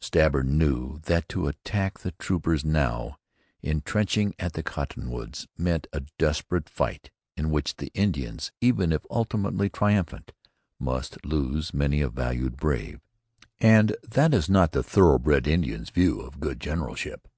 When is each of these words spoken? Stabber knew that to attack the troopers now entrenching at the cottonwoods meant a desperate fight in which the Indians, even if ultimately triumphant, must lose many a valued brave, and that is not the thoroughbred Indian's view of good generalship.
Stabber 0.00 0.42
knew 0.42 1.00
that 1.00 1.28
to 1.28 1.46
attack 1.48 1.98
the 1.98 2.12
troopers 2.12 2.64
now 2.64 3.18
entrenching 3.62 4.34
at 4.38 4.54
the 4.54 4.62
cottonwoods 4.62 5.46
meant 5.58 5.86
a 5.92 6.00
desperate 6.18 6.66
fight 6.70 7.10
in 7.36 7.50
which 7.50 7.76
the 7.76 7.90
Indians, 7.92 8.52
even 8.62 8.90
if 8.90 9.04
ultimately 9.10 9.68
triumphant, 9.68 10.32
must 10.78 11.22
lose 11.26 11.74
many 11.74 12.00
a 12.00 12.08
valued 12.08 12.56
brave, 12.56 13.02
and 13.60 13.94
that 14.02 14.32
is 14.32 14.48
not 14.48 14.72
the 14.72 14.82
thoroughbred 14.82 15.46
Indian's 15.46 15.90
view 15.90 16.22
of 16.22 16.40
good 16.40 16.58
generalship. 16.58 17.28